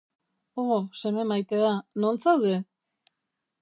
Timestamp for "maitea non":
1.31-2.15